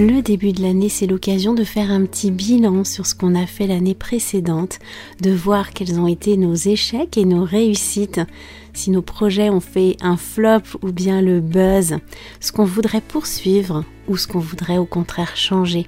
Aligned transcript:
Le 0.00 0.22
début 0.22 0.52
de 0.52 0.62
l'année, 0.62 0.88
c'est 0.88 1.06
l'occasion 1.06 1.52
de 1.52 1.62
faire 1.62 1.90
un 1.90 2.06
petit 2.06 2.30
bilan 2.30 2.84
sur 2.84 3.04
ce 3.04 3.14
qu'on 3.14 3.34
a 3.34 3.44
fait 3.44 3.66
l'année 3.66 3.94
précédente, 3.94 4.78
de 5.20 5.30
voir 5.30 5.74
quels 5.74 6.00
ont 6.00 6.06
été 6.06 6.38
nos 6.38 6.54
échecs 6.54 7.18
et 7.18 7.26
nos 7.26 7.44
réussites, 7.44 8.22
si 8.72 8.90
nos 8.90 9.02
projets 9.02 9.50
ont 9.50 9.60
fait 9.60 9.98
un 10.00 10.16
flop 10.16 10.62
ou 10.80 10.90
bien 10.90 11.20
le 11.20 11.40
buzz, 11.40 11.98
ce 12.40 12.50
qu'on 12.50 12.64
voudrait 12.64 13.02
poursuivre 13.02 13.84
ou 14.08 14.16
ce 14.16 14.26
qu'on 14.26 14.38
voudrait 14.38 14.78
au 14.78 14.86
contraire 14.86 15.36
changer. 15.36 15.86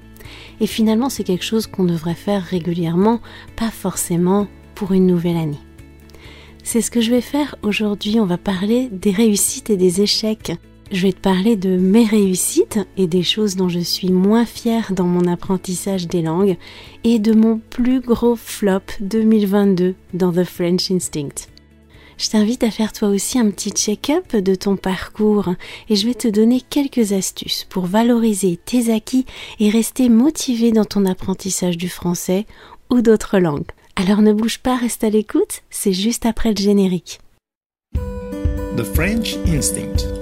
Et 0.61 0.67
finalement, 0.67 1.09
c'est 1.09 1.25
quelque 1.25 1.47
chose 1.47 1.67
qu'on 1.67 1.85
devrait 1.85 2.15
faire 2.15 2.43
régulièrement, 2.43 3.19
pas 3.57 3.71
forcément 3.71 4.47
pour 4.75 4.93
une 4.93 5.07
nouvelle 5.07 5.39
année. 5.39 5.61
C'est 6.63 6.83
ce 6.83 6.91
que 6.91 7.01
je 7.01 7.13
vais 7.13 7.23
faire 7.23 7.57
aujourd'hui, 7.63 8.21
on 8.21 8.27
va 8.27 8.37
parler 8.37 8.91
des 8.93 9.11
réussites 9.11 9.71
et 9.71 9.79
des 9.79 10.03
échecs 10.03 10.53
je 10.93 11.07
vais 11.07 11.13
te 11.13 11.21
parler 11.21 11.57
de 11.57 11.77
mes 11.77 12.05
réussites 12.05 12.79
et 12.99 13.07
des 13.07 13.23
choses 13.23 13.57
dont 13.57 13.69
je 13.69 13.81
suis 13.81 14.11
moins 14.11 14.45
fière 14.45 14.93
dans 14.93 15.07
mon 15.07 15.27
apprentissage 15.27 16.07
des 16.07 16.21
langues 16.21 16.57
et 17.03 17.19
de 17.19 17.33
mon 17.33 17.61
plus 17.71 18.01
gros 18.01 18.37
flop 18.37 18.83
2022 19.01 19.95
dans 20.13 20.33
The 20.33 20.45
French 20.45 20.91
Instinct. 20.91 21.49
Je 22.19 22.29
t'invite 22.29 22.63
à 22.63 22.71
faire 22.71 22.93
toi 22.93 23.09
aussi 23.09 23.39
un 23.39 23.51
petit 23.51 23.71
check-up 23.71 24.37
de 24.37 24.55
ton 24.55 24.77
parcours 24.77 25.55
et 25.89 25.97
je 25.97 26.07
vais 26.07 26.15
te 26.15 26.29
donner 26.29 26.61
quelques 26.61 27.13
astuces 27.13 27.67
pour 27.69 27.87
valoriser 27.87 28.59
tes 28.63 28.93
acquis 28.93 29.25
et 29.61 29.71
rester 29.71 30.11
motivé 30.11 30.73
dans 30.73 30.85
ton 30.85 31.07
apprentissage 31.07 31.79
du 31.79 31.89
français 31.89 32.47
ou 32.91 33.01
d'autres 33.01 33.39
langues. 33.39 33.71
Alors 33.97 34.21
ne 34.21 34.33
bouge 34.33 34.59
pas, 34.59 34.77
reste 34.77 35.05
à 35.05 35.11
l'écoute, 35.11 35.63
c'est 35.71 35.95
juste 35.95 36.27
après 36.27 36.51
le 36.51 36.57
générique. 36.57 37.19
The 38.77 38.85
French 38.85 39.37
Instinct 39.47 40.22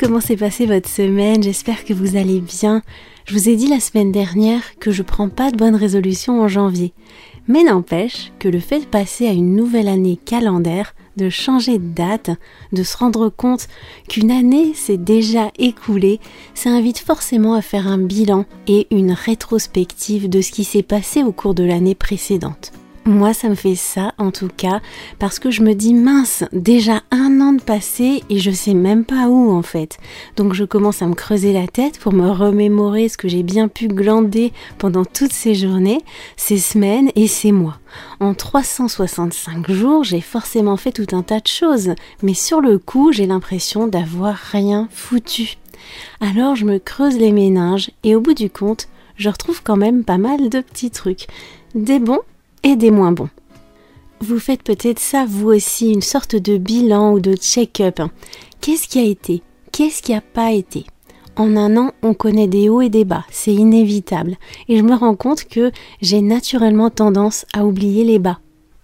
Comment 0.00 0.20
s'est 0.20 0.36
passée 0.36 0.64
votre 0.64 0.88
semaine 0.88 1.42
J'espère 1.42 1.84
que 1.84 1.92
vous 1.92 2.16
allez 2.16 2.40
bien. 2.40 2.80
Je 3.26 3.34
vous 3.34 3.50
ai 3.50 3.56
dit 3.56 3.68
la 3.68 3.80
semaine 3.80 4.12
dernière 4.12 4.62
que 4.78 4.90
je 4.90 5.02
prends 5.02 5.28
pas 5.28 5.50
de 5.50 5.58
bonnes 5.58 5.76
résolutions 5.76 6.40
en 6.40 6.48
janvier. 6.48 6.94
Mais 7.48 7.64
n'empêche 7.64 8.32
que 8.38 8.48
le 8.48 8.60
fait 8.60 8.80
de 8.80 8.86
passer 8.86 9.26
à 9.26 9.32
une 9.32 9.54
nouvelle 9.54 9.88
année 9.88 10.18
calendaire, 10.24 10.94
de 11.18 11.28
changer 11.28 11.78
de 11.78 11.92
date, 11.92 12.30
de 12.72 12.82
se 12.82 12.96
rendre 12.96 13.28
compte 13.28 13.68
qu'une 14.08 14.30
année 14.30 14.72
s'est 14.72 14.96
déjà 14.96 15.50
écoulée, 15.58 16.18
ça 16.54 16.70
invite 16.70 17.00
forcément 17.00 17.52
à 17.52 17.60
faire 17.60 17.86
un 17.86 17.98
bilan 17.98 18.46
et 18.68 18.86
une 18.90 19.12
rétrospective 19.12 20.30
de 20.30 20.40
ce 20.40 20.50
qui 20.50 20.64
s'est 20.64 20.82
passé 20.82 21.22
au 21.22 21.32
cours 21.32 21.54
de 21.54 21.64
l'année 21.64 21.94
précédente. 21.94 22.72
Moi, 23.06 23.32
ça 23.32 23.48
me 23.48 23.54
fait 23.54 23.76
ça 23.76 24.12
en 24.18 24.30
tout 24.30 24.50
cas, 24.54 24.82
parce 25.18 25.38
que 25.38 25.50
je 25.50 25.62
me 25.62 25.72
dis 25.72 25.94
mince, 25.94 26.44
déjà 26.52 27.00
un 27.10 27.40
an 27.40 27.54
de 27.54 27.62
passé 27.62 28.22
et 28.28 28.38
je 28.38 28.50
sais 28.50 28.74
même 28.74 29.06
pas 29.06 29.28
où 29.28 29.50
en 29.52 29.62
fait. 29.62 29.98
Donc 30.36 30.52
je 30.52 30.64
commence 30.64 31.00
à 31.00 31.06
me 31.06 31.14
creuser 31.14 31.54
la 31.54 31.66
tête 31.66 31.98
pour 31.98 32.12
me 32.12 32.30
remémorer 32.30 33.08
ce 33.08 33.16
que 33.16 33.26
j'ai 33.26 33.42
bien 33.42 33.68
pu 33.68 33.88
glander 33.88 34.52
pendant 34.76 35.06
toutes 35.06 35.32
ces 35.32 35.54
journées, 35.54 36.02
ces 36.36 36.58
semaines 36.58 37.10
et 37.16 37.26
ces 37.26 37.52
mois. 37.52 37.78
En 38.20 38.34
365 38.34 39.70
jours, 39.70 40.04
j'ai 40.04 40.20
forcément 40.20 40.76
fait 40.76 40.92
tout 40.92 41.16
un 41.16 41.22
tas 41.22 41.40
de 41.40 41.46
choses, 41.46 41.94
mais 42.22 42.34
sur 42.34 42.60
le 42.60 42.78
coup, 42.78 43.12
j'ai 43.12 43.26
l'impression 43.26 43.86
d'avoir 43.86 44.34
rien 44.34 44.88
foutu. 44.90 45.56
Alors 46.20 46.54
je 46.54 46.66
me 46.66 46.78
creuse 46.78 47.16
les 47.16 47.32
méninges 47.32 47.90
et 48.04 48.14
au 48.14 48.20
bout 48.20 48.34
du 48.34 48.50
compte, 48.50 48.88
je 49.16 49.30
retrouve 49.30 49.62
quand 49.62 49.76
même 49.76 50.04
pas 50.04 50.18
mal 50.18 50.50
de 50.50 50.60
petits 50.60 50.90
trucs. 50.90 51.26
Des 51.74 51.98
bons 51.98 52.20
et 52.62 52.76
des 52.76 52.90
moins 52.90 53.12
bons. 53.12 53.30
Vous 54.20 54.38
faites 54.38 54.62
peut-être 54.62 54.98
ça 54.98 55.24
vous 55.26 55.48
aussi, 55.48 55.92
une 55.92 56.02
sorte 56.02 56.36
de 56.36 56.58
bilan 56.58 57.12
ou 57.12 57.20
de 57.20 57.34
check-up. 57.34 58.00
Qu'est-ce 58.60 58.86
qui 58.86 58.98
a 58.98 59.04
été? 59.04 59.42
Qu'est-ce 59.72 60.02
qui 60.02 60.12
n'a 60.12 60.20
pas 60.20 60.52
été? 60.52 60.84
En 61.36 61.56
un 61.56 61.76
an, 61.76 61.92
on 62.02 62.12
connaît 62.12 62.48
des 62.48 62.68
hauts 62.68 62.82
et 62.82 62.90
des 62.90 63.06
bas, 63.06 63.24
c'est 63.30 63.54
inévitable. 63.54 64.36
Et 64.68 64.76
je 64.76 64.82
me 64.82 64.94
rends 64.94 65.16
compte 65.16 65.44
que 65.44 65.70
j'ai 66.02 66.20
naturellement 66.20 66.90
tendance 66.90 67.46
à 67.54 67.64
oublier 67.64 68.04
les 68.04 68.18
bas 68.18 68.40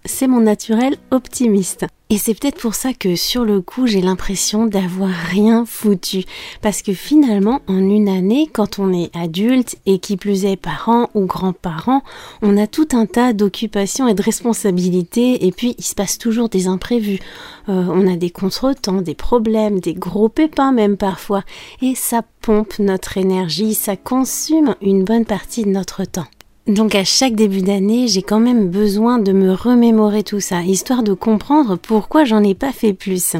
c'est 0.07 0.27
mon 0.27 0.41
naturel 0.41 0.97
optimiste. 1.11 1.85
Et 2.09 2.17
c'est 2.17 2.33
peut-être 2.33 2.59
pour 2.61 2.73
ça 2.73 2.93
que 2.93 3.17
sur 3.17 3.43
le 3.43 3.59
coup, 3.59 3.85
j'ai 3.85 3.99
l'impression 3.99 4.65
d'avoir 4.65 5.09
rien 5.09 5.65
foutu. 5.65 6.23
Parce 6.61 6.81
que 6.81 6.93
finalement, 6.93 7.59
en 7.67 7.79
une 7.79 8.07
année, 8.07 8.49
quand 8.51 8.79
on 8.79 8.93
est 8.93 9.13
adulte 9.13 9.75
et 9.85 9.99
qui 9.99 10.15
plus 10.15 10.45
est 10.45 10.55
parent 10.55 11.09
ou 11.15 11.25
grand-parent, 11.25 12.03
on 12.41 12.55
a 12.55 12.65
tout 12.65 12.87
un 12.93 13.07
tas 13.07 13.33
d'occupations 13.33 14.07
et 14.07 14.13
de 14.13 14.23
responsabilités 14.23 15.45
et 15.45 15.51
puis 15.51 15.75
il 15.77 15.83
se 15.83 15.95
passe 15.95 16.17
toujours 16.17 16.47
des 16.47 16.67
imprévus. 16.67 17.19
Euh, 17.67 17.83
on 17.89 18.07
a 18.07 18.15
des 18.15 18.29
contretemps, 18.29 19.01
des 19.01 19.15
problèmes, 19.15 19.81
des 19.81 19.93
gros 19.93 20.29
pépins 20.29 20.71
même 20.71 20.95
parfois. 20.95 21.43
Et 21.81 21.93
ça 21.93 22.21
pompe 22.41 22.79
notre 22.79 23.17
énergie, 23.17 23.73
ça 23.73 23.97
consume 23.97 24.75
une 24.81 25.03
bonne 25.03 25.25
partie 25.25 25.65
de 25.65 25.69
notre 25.71 26.05
temps. 26.05 26.27
Donc 26.67 26.95
à 26.95 27.05
chaque 27.05 27.35
début 27.35 27.61
d'année, 27.61 28.09
j'ai 28.09 28.21
quand 28.21 28.41
même 28.41 28.69
besoin 28.69 29.19
de 29.19 29.31
me 29.31 29.53
remémorer 29.53 30.23
tout 30.23 30.41
ça, 30.41 30.63
histoire 30.63 31.01
de 31.01 31.13
comprendre 31.13 31.77
pourquoi 31.77 32.25
j'en 32.25 32.43
ai 32.43 32.55
pas 32.55 32.73
fait 32.73 32.91
plus. 32.91 33.37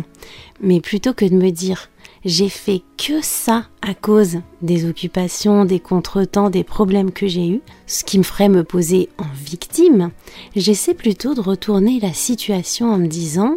Mais 0.62 0.80
plutôt 0.80 1.14
que 1.14 1.26
de 1.26 1.36
me 1.36 1.50
dire 1.50 1.90
j'ai 2.24 2.50
fait 2.50 2.82
que 2.98 3.22
ça 3.22 3.66
à 3.82 3.94
cause 3.94 4.40
des 4.62 4.88
occupations, 4.88 5.66
des 5.66 5.80
contretemps, 5.80 6.50
des 6.50 6.64
problèmes 6.64 7.12
que 7.12 7.28
j'ai 7.28 7.48
eus, 7.48 7.62
ce 7.86 8.04
qui 8.04 8.18
me 8.18 8.24
ferait 8.24 8.50
me 8.50 8.64
poser 8.64 9.10
en 9.18 9.26
victime, 9.36 10.12
j'essaie 10.56 10.94
plutôt 10.94 11.34
de 11.34 11.42
retourner 11.42 12.00
la 12.02 12.14
situation 12.14 12.92
en 12.92 12.98
me 12.98 13.08
disant 13.08 13.56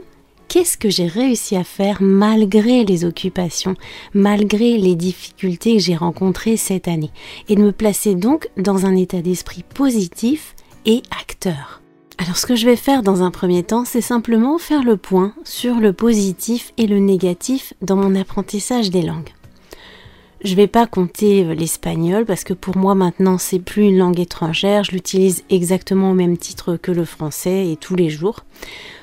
qu'est-ce 0.51 0.77
que 0.77 0.91
j'ai 0.91 1.07
réussi 1.07 1.55
à 1.55 1.63
faire 1.63 1.99
malgré 2.03 2.85
les 2.85 3.05
occupations, 3.05 3.77
malgré 4.13 4.77
les 4.77 4.97
difficultés 4.97 5.75
que 5.75 5.83
j'ai 5.83 5.95
rencontrées 5.95 6.57
cette 6.57 6.89
année, 6.89 7.13
et 7.49 7.55
de 7.55 7.63
me 7.63 7.71
placer 7.71 8.17
donc 8.17 8.51
dans 8.57 8.85
un 8.85 8.97
état 8.97 9.23
d'esprit 9.23 9.63
positif 9.63 10.57
et 10.85 11.03
acteur. 11.19 11.81
Alors 12.19 12.37
ce 12.37 12.47
que 12.47 12.57
je 12.57 12.67
vais 12.67 12.77
faire 12.77 13.03
dans 13.03 13.23
un 13.23 13.31
premier 13.31 13.63
temps, 13.63 13.85
c'est 13.85 14.01
simplement 14.01 14.59
faire 14.59 14.83
le 14.83 14.97
point 14.97 15.33
sur 15.45 15.77
le 15.77 15.93
positif 15.93 16.73
et 16.77 16.89
le 16.89 16.99
négatif 16.99 17.73
dans 17.81 17.97
mon 17.97 18.17
apprentissage 18.17 18.91
des 18.91 19.03
langues. 19.03 19.31
Je 20.43 20.55
vais 20.55 20.69
pas 20.69 20.87
compter 20.87 21.45
euh, 21.45 21.55
l'espagnol 21.55 22.25
parce 22.25 22.45
que 22.45 22.55
pour 22.55 22.79
moi 22.79 22.95
maintenant 22.95 23.37
c'est 23.37 23.59
plus 23.59 23.89
une 23.89 23.99
langue 23.99 24.19
étrangère, 24.19 24.85
je 24.85 24.93
l'utilise 24.93 25.45
exactement 25.51 26.13
au 26.13 26.15
même 26.15 26.39
titre 26.39 26.77
que 26.77 26.91
le 26.91 27.05
français 27.05 27.71
et 27.71 27.77
tous 27.77 27.95
les 27.95 28.09
jours. 28.09 28.41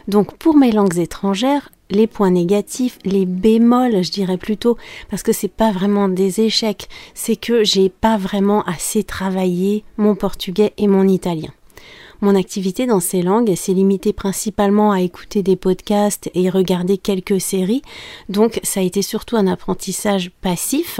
Donc 0.07 0.36
pour 0.38 0.56
mes 0.56 0.72
langues 0.72 0.98
étrangères, 0.98 1.72
les 1.92 2.07
points 2.07 2.31
négatifs, 2.31 2.98
les 3.06 3.28
bémols, 3.28 4.04
je 4.04 4.12
dirais 4.12 4.38
plutôt, 4.38 4.78
parce 5.12 5.22
que 5.22 5.31
c'est 5.31 5.48
pas 5.48 5.72
vraiment 5.72 6.10
des 6.10 6.42
échecs, 6.42 6.89
c'est 7.13 7.36
que 7.36 7.63
j'ai 7.63 7.90
pas 7.90 8.18
vraiment 8.18 8.63
assez 8.63 9.04
travaillé 9.04 9.83
mon 9.98 10.16
portugais 10.16 10.74
et 10.78 10.88
mon 10.88 11.07
italien. 11.07 11.51
Mon 12.22 12.36
activité 12.36 12.86
dans 12.88 13.00
ces 13.00 13.22
langues 13.22 13.54
s'est 13.56 13.74
limitée 13.74 14.14
principalement 14.14 14.92
à 14.92 15.02
écouter 15.02 15.44
des 15.44 15.56
podcasts 15.56 16.30
et 16.34 16.50
regarder 16.50 16.98
quelques 16.98 17.40
séries, 17.40 17.81
donc 18.30 18.60
ça 18.64 18.80
a 18.80 18.84
été 18.84 19.02
surtout 19.02 19.38
un 19.38 19.48
apprentissage 19.48 20.31
passif. 20.42 21.00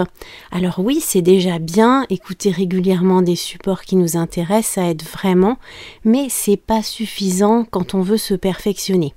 Alors 0.52 0.78
oui, 0.78 1.00
c'est 1.02 1.22
déjà 1.22 1.58
bien, 1.58 2.04
écouter 2.08 2.50
régulièrement 2.50 3.22
des 3.22 3.36
supports 3.36 3.82
qui 3.82 3.96
nous 3.96 4.16
intéressent, 4.16 4.74
ça 4.74 4.90
aide 4.90 5.02
vraiment, 5.02 5.58
mais 6.04 6.28
c'est 6.28 6.56
pas 6.56 6.82
suffisant 6.82 7.66
quand 7.70 7.94
on 7.94 8.02
veut 8.02 8.16
se 8.16 8.34
perfectionner. 8.34 9.14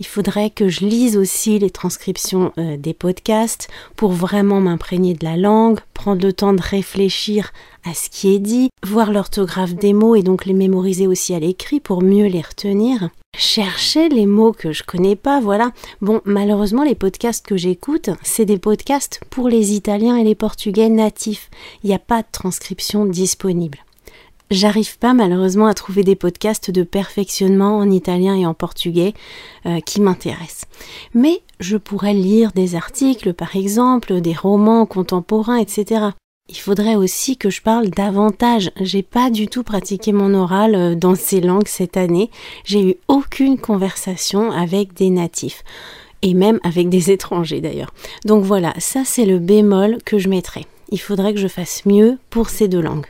Il 0.00 0.06
faudrait 0.06 0.50
que 0.50 0.68
je 0.68 0.84
lise 0.84 1.16
aussi 1.16 1.58
les 1.58 1.70
transcriptions 1.70 2.52
euh, 2.58 2.76
des 2.76 2.94
podcasts 2.94 3.68
pour 3.96 4.12
vraiment 4.12 4.60
m'imprégner 4.60 5.14
de 5.14 5.24
la 5.24 5.36
langue, 5.36 5.80
prendre 5.92 6.22
le 6.22 6.32
temps 6.32 6.52
de 6.52 6.62
réfléchir 6.62 7.52
à 7.84 7.94
ce 7.94 8.08
qui 8.08 8.34
est 8.34 8.38
dit, 8.38 8.70
voir 8.82 9.12
l'orthographe 9.12 9.74
des 9.74 9.92
mots 9.92 10.16
et 10.16 10.22
donc 10.22 10.46
les 10.46 10.54
mémoriser 10.54 11.06
aussi 11.06 11.34
à 11.34 11.38
l'écrit 11.38 11.80
pour 11.80 12.02
mieux 12.02 12.26
les 12.26 12.40
retenir. 12.40 13.10
Chercher 13.36 14.08
les 14.08 14.26
mots 14.26 14.52
que 14.52 14.72
je 14.72 14.84
connais 14.84 15.16
pas, 15.16 15.40
voilà. 15.40 15.72
Bon, 16.00 16.20
malheureusement, 16.24 16.84
les 16.84 16.94
podcasts 16.94 17.44
que 17.44 17.56
j'écoute, 17.56 18.10
c'est 18.22 18.44
des 18.44 18.58
podcasts 18.58 19.20
pour 19.28 19.48
les 19.48 19.74
Italiens 19.74 20.16
et 20.16 20.24
les 20.24 20.36
Portugais 20.36 20.88
natifs. 20.88 21.50
Il 21.82 21.88
n'y 21.88 21.96
a 21.96 21.98
pas 21.98 22.22
de 22.22 22.28
transcription 22.30 23.06
disponible. 23.06 23.83
J'arrive 24.50 24.98
pas 24.98 25.14
malheureusement 25.14 25.66
à 25.66 25.74
trouver 25.74 26.04
des 26.04 26.16
podcasts 26.16 26.70
de 26.70 26.82
perfectionnement 26.82 27.78
en 27.78 27.90
italien 27.90 28.34
et 28.36 28.46
en 28.46 28.54
portugais 28.54 29.14
euh, 29.66 29.80
qui 29.80 30.00
m'intéressent. 30.00 30.66
Mais 31.14 31.40
je 31.60 31.76
pourrais 31.76 32.12
lire 32.12 32.52
des 32.52 32.74
articles 32.74 33.32
par 33.32 33.56
exemple, 33.56 34.20
des 34.20 34.34
romans 34.34 34.84
contemporains, 34.86 35.56
etc. 35.56 36.10
Il 36.50 36.58
faudrait 36.58 36.94
aussi 36.94 37.38
que 37.38 37.48
je 37.48 37.62
parle 37.62 37.88
davantage. 37.88 38.70
J'ai 38.78 39.02
pas 39.02 39.30
du 39.30 39.48
tout 39.48 39.62
pratiqué 39.62 40.12
mon 40.12 40.34
oral 40.34 40.74
euh, 40.74 40.94
dans 40.94 41.14
ces 41.14 41.40
langues 41.40 41.68
cette 41.68 41.96
année. 41.96 42.30
J'ai 42.64 42.90
eu 42.90 42.96
aucune 43.08 43.58
conversation 43.58 44.52
avec 44.52 44.92
des 44.92 45.08
natifs. 45.08 45.64
Et 46.20 46.34
même 46.34 46.60
avec 46.62 46.90
des 46.90 47.10
étrangers 47.10 47.60
d'ailleurs. 47.60 47.92
Donc 48.24 48.44
voilà, 48.44 48.74
ça 48.78 49.02
c'est 49.04 49.26
le 49.26 49.38
bémol 49.38 49.98
que 50.04 50.18
je 50.18 50.28
mettrai. 50.28 50.66
Il 50.90 51.00
faudrait 51.00 51.34
que 51.34 51.40
je 51.40 51.48
fasse 51.48 51.86
mieux 51.86 52.18
pour 52.30 52.50
ces 52.50 52.68
deux 52.68 52.80
langues. 52.80 53.06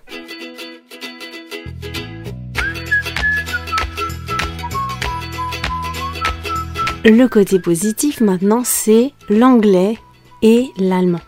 Le 7.07 7.29
côté 7.29 7.59
positif 7.59 8.23
maintenant, 8.23 8.63
c'est 8.65 9.13
l'anglais 9.29 9.99
et 10.41 10.71
l'allemand. 10.79 11.21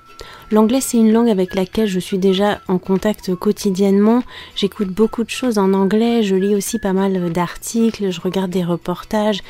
L'anglais, 0.50 0.80
c'est 0.80 0.96
une 0.96 1.12
langue 1.12 1.28
avec 1.28 1.54
laquelle 1.54 1.86
je 1.86 2.00
suis 2.00 2.16
déjà 2.16 2.62
en 2.66 2.78
contact 2.78 3.34
quotidiennement. 3.34 4.22
J'écoute 4.54 4.88
beaucoup 4.88 5.22
de 5.22 5.28
choses 5.28 5.58
en 5.58 5.74
anglais, 5.74 6.22
je 6.22 6.34
lis 6.34 6.54
aussi 6.54 6.78
pas 6.78 6.94
mal 6.94 7.30
d'articles, 7.30 8.10
je 8.10 8.20
regarde 8.22 8.50
des 8.50 8.64
reportages. 8.64 9.42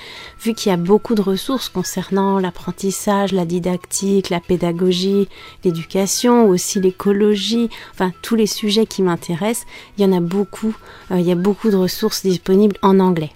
Vu 0.43 0.53
qu'il 0.53 0.71
y 0.71 0.73
a 0.73 0.77
beaucoup 0.79 1.15
de 1.15 1.23
ressources 1.23 1.69
concernant 1.69 2.41
l'apprentissage, 2.41 3.31
la 3.31 3.45
didactique, 3.45 4.29
la 4.29 4.41
pédagogie, 4.41 5.29
l'éducation, 5.63 6.49
aussi 6.49 6.81
l'écologie, 6.81 7.71
enfin 7.93 8.11
tous 8.23 8.35
les 8.35 8.49
sujets 8.49 8.87
qui 8.87 9.03
m'intéressent, 9.03 9.67
il 9.97 10.03
y 10.03 10.09
en 10.09 10.13
a 10.13 10.21
beaucoup. 10.21 10.75
Euh, 11.13 11.21
il 11.21 11.27
y 11.27 11.31
a 11.31 11.37
beaucoup 11.37 11.71
de 11.71 11.77
ressources 11.77 12.27
disponibles 12.27 12.79
en 12.83 12.99
anglais. 12.99 13.31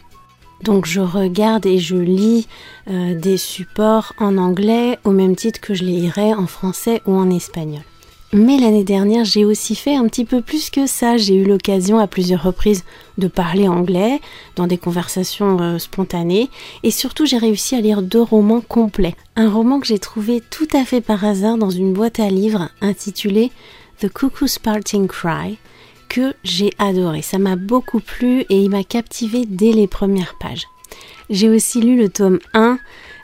Donc 0.62 0.86
je 0.86 1.00
regarde 1.00 1.64
et 1.66 1.78
je 1.78 1.96
lis 1.96 2.46
euh, 2.88 3.14
des 3.14 3.36
supports 3.36 4.12
en 4.18 4.36
anglais 4.36 4.98
au 5.04 5.10
même 5.10 5.36
titre 5.36 5.60
que 5.60 5.74
je 5.74 5.84
les 5.84 6.00
lirais 6.00 6.34
en 6.34 6.46
français 6.46 7.00
ou 7.06 7.14
en 7.14 7.30
espagnol. 7.30 7.82
Mais 8.32 8.58
l'année 8.58 8.84
dernière, 8.84 9.24
j'ai 9.24 9.44
aussi 9.44 9.74
fait 9.74 9.96
un 9.96 10.06
petit 10.06 10.24
peu 10.24 10.40
plus 10.40 10.70
que 10.70 10.86
ça. 10.86 11.16
J'ai 11.16 11.34
eu 11.34 11.44
l'occasion 11.44 11.98
à 11.98 12.06
plusieurs 12.06 12.44
reprises 12.44 12.84
de 13.18 13.26
parler 13.26 13.66
anglais 13.66 14.20
dans 14.54 14.68
des 14.68 14.78
conversations 14.78 15.58
euh, 15.60 15.78
spontanées 15.78 16.48
et 16.84 16.92
surtout 16.92 17.26
j'ai 17.26 17.38
réussi 17.38 17.74
à 17.74 17.80
lire 17.80 18.02
deux 18.02 18.22
romans 18.22 18.60
complets. 18.60 19.16
Un 19.34 19.50
roman 19.50 19.80
que 19.80 19.86
j'ai 19.86 19.98
trouvé 19.98 20.40
tout 20.48 20.68
à 20.72 20.84
fait 20.84 21.00
par 21.00 21.24
hasard 21.24 21.58
dans 21.58 21.70
une 21.70 21.92
boîte 21.92 22.20
à 22.20 22.28
livres 22.28 22.68
intitulé 22.80 23.50
The 23.98 24.08
Cuckoo's 24.08 24.60
Parting 24.60 25.08
Cry 25.08 25.58
que 26.10 26.34
j'ai 26.44 26.72
adoré. 26.78 27.22
Ça 27.22 27.38
m'a 27.38 27.56
beaucoup 27.56 28.00
plu 28.00 28.40
et 28.50 28.60
il 28.60 28.68
m'a 28.68 28.84
captivé 28.84 29.46
dès 29.46 29.72
les 29.72 29.86
premières 29.86 30.36
pages. 30.38 30.66
J'ai 31.30 31.48
aussi 31.48 31.80
lu 31.80 31.96
le 31.96 32.10
tome 32.10 32.40
1 32.52 32.78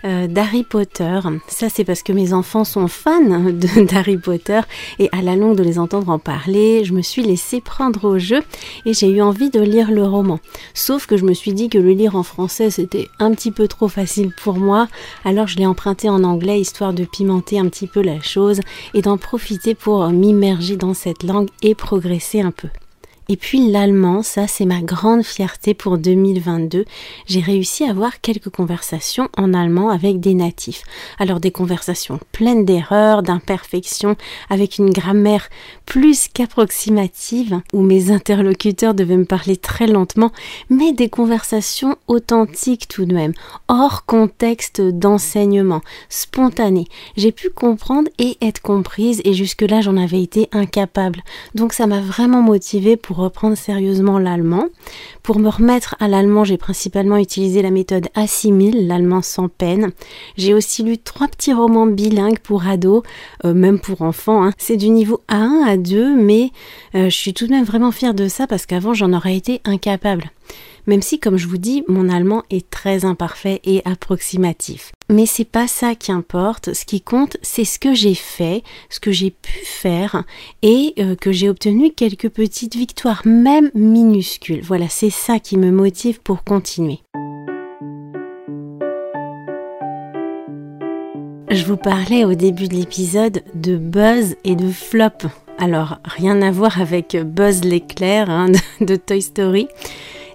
euh, 0.07 0.27
d'Harry 0.29 0.63
Potter. 0.63 1.21
Ça, 1.49 1.69
c'est 1.69 1.85
parce 1.85 2.03
que 2.03 2.13
mes 2.13 2.33
enfants 2.33 2.65
sont 2.65 2.89
fans 2.89 3.21
d'Harry 3.91 4.17
Potter 4.17 4.61
et 4.99 5.09
à 5.13 5.21
la 5.21 5.37
longue 5.37 5.57
de 5.57 5.63
les 5.63 5.79
entendre 5.79 6.09
en 6.09 6.19
parler, 6.19 6.85
je 6.85 6.93
me 6.93 7.03
suis 7.03 7.23
laissée 7.23 7.61
prendre 7.61 8.05
au 8.05 8.19
jeu 8.19 8.41
et 8.85 8.95
j'ai 8.95 9.09
eu 9.09 9.21
envie 9.21 9.51
de 9.51 9.61
lire 9.61 9.91
le 9.91 10.05
roman. 10.05 10.39
Sauf 10.75 11.07
que 11.07 11.17
je 11.17 11.25
me 11.25 11.35
suis 11.35 11.53
dit 11.53 11.69
que 11.69 11.79
le 11.79 11.91
lire 11.91 12.17
en 12.17 12.23
français, 12.23 12.71
c'était 12.71 13.09
un 13.19 13.33
petit 13.33 13.51
peu 13.51 13.69
trop 13.69 13.89
facile 13.89 14.33
pour 14.43 14.59
moi, 14.59 14.89
alors 15.25 15.49
je 15.49 15.57
l'ai 15.57 15.67
emprunté 15.67 16.09
en 16.09 16.23
anglais 16.25 16.61
histoire 16.61 16.93
de 16.93 17.05
pimenter 17.05 17.59
un 17.59 17.69
petit 17.69 17.87
peu 17.87 18.01
la 18.01 18.21
chose 18.23 18.61
et 18.95 19.03
d'en 19.03 19.19
profiter 19.19 19.75
pour 19.75 20.09
m'immerger 20.09 20.77
dans 20.77 20.95
cette 20.95 21.25
langue 21.25 21.49
et 21.63 21.75
progresser 21.75 22.41
un 22.41 22.53
peu. 22.53 22.69
Et 23.29 23.37
puis 23.37 23.73
l'allemand, 23.73 24.23
ça 24.23 24.47
c'est 24.47 24.67
ma 24.67 24.81
grande 24.83 25.25
fierté 25.25 25.75
pour 25.75 25.99
2022. 25.99 26.85
J'ai 27.27 27.41
réussi 27.41 27.83
à 27.83 27.91
avoir 27.91 28.21
quelques 28.21 28.51
conversations 28.51 29.29
en 29.37 29.53
allemand 29.53 29.91
avec 29.91 30.21
des 30.21 30.35
natifs. 30.35 30.83
Alors 31.19 31.41
des 31.41 31.51
conversations 31.51 32.21
pleines 32.31 32.65
d'erreurs, 32.65 33.25
d'imperfections, 33.25 34.15
avec 34.49 34.79
une 34.79 34.91
grammaire 34.91 35.49
plus 35.87 36.29
qu'approximative, 36.29 37.61
où 37.73 37.81
mes 37.81 38.13
interlocuteurs 38.13 38.95
devaient 38.95 39.17
me 39.17 39.25
parler 39.25 39.57
très 39.57 39.89
lentement, 39.89 40.31
mais 40.71 40.93
des 40.93 41.09
conversations 41.09 41.97
authentiques 42.07 42.87
tout 42.87 43.07
de 43.07 43.15
même, 43.15 43.33
hors 43.67 44.05
contexte 44.05 44.81
d'enseignement, 44.81 45.83
spontanées. 46.09 46.87
J'ai 47.17 47.33
pu 47.33 47.51
comprendre 47.51 48.09
et 48.19 48.37
être 48.41 48.63
comprise 48.63 49.21
et 49.25 49.33
jusque-là 49.33 49.81
j'en 49.81 49.97
avais 49.97 50.23
été 50.23 50.49
incapable. 50.53 51.23
Donc 51.57 51.73
ça 51.73 51.89
m'a 51.89 52.01
vraiment 52.01 52.43
motivée 52.43 52.97
pour 52.97 53.16
reprendre 53.17 53.57
sérieusement 53.57 54.19
l'allemand. 54.19 54.67
Pour 55.23 55.39
me 55.39 55.49
remettre 55.49 55.97
à 56.01 56.09
l'allemand, 56.09 56.45
j'ai 56.45 56.57
principalement 56.57 57.17
utilisé 57.17 57.63
la 57.63 57.71
méthode 57.71 58.09
Assimile, 58.15 58.87
l'allemand 58.87 59.23
sans 59.23 59.49
peine. 59.49 59.93
J'ai 60.37 60.55
aussi 60.55 60.83
lu 60.83 60.99
trois 60.99 61.29
petits 61.29 61.53
romans 61.53 61.87
bilingues 61.87 62.39
pour 62.39 62.67
ados, 62.67 63.03
euh, 63.45 63.55
même 63.55 63.79
pour 63.79 64.03
enfants. 64.03 64.45
Hein. 64.45 64.53
C'est 64.59 64.77
du 64.77 64.91
niveau 64.91 65.23
A1 65.29 65.65
à 65.67 65.77
2, 65.77 66.17
mais 66.17 66.51
euh, 66.95 67.11
je 67.11 67.17
suis 67.17 67.35
tout 67.35 67.47
de 67.47 67.53
même 67.53 67.65
vraiment 67.65 67.93
fière 67.93 68.15
de 68.15 68.29
ça 68.29 68.47
parce 68.47 68.67
qu'avant 68.67 68.95
j'en 68.95 69.13
aurais 69.13 69.37
été 69.37 69.61
incapable 69.65 70.31
même 70.87 71.03
si, 71.03 71.19
comme 71.19 71.37
je 71.37 71.49
vous 71.49 71.59
dis, 71.59 71.83
mon 71.89 72.09
allemand 72.09 72.45
est 72.51 72.71
très 72.71 73.05
imparfait 73.05 73.61
et 73.65 73.83
approximatif. 73.85 74.93
Mais 75.09 75.27
c'est 75.27 75.45
pas 75.45 75.69
ça 75.69 75.95
qui 75.95 76.11
importe. 76.11 76.75
Ce 76.75 76.85
qui 76.85 77.01
compte, 77.01 77.37
c'est 77.43 77.65
ce 77.65 77.79
que 77.79 77.95
j'ai 77.95 78.15
fait, 78.15 78.63
ce 78.91 78.99
que 78.99 79.13
j'ai 79.13 79.31
pu 79.31 79.61
faire 79.65 80.25
et 80.63 80.95
euh, 80.99 81.15
que 81.15 81.31
j'ai 81.31 81.49
obtenu 81.49 81.93
quelques 81.93 82.29
petites 82.29 82.75
victoires, 82.75 83.23
même 83.25 83.71
minuscules. 83.75 84.63
Voilà, 84.63 84.89
c'est 84.89 85.11
ça 85.11 85.39
qui 85.39 85.57
me 85.57 85.71
motive 85.71 86.21
pour 86.21 86.43
continuer. 86.43 87.01
Je 91.51 91.65
vous 91.65 91.77
parlais 91.77 92.25
au 92.25 92.35
début 92.35 92.67
de 92.67 92.75
l'épisode 92.75 93.43
de 93.55 93.77
buzz 93.77 94.37
et 94.45 94.57
de 94.57 94.69
flop. 94.69 95.29
Alors, 95.59 95.99
rien 96.05 96.43
à 96.43 96.51
voir 96.51 96.81
avec 96.83 97.17
Buzz 97.17 97.63
l'éclair 97.65 98.29
hein, 98.29 98.49
de 98.81 98.97
Toy 98.97 99.23
Story. 99.23 99.69